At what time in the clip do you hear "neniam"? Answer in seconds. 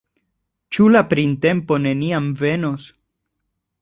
1.85-2.31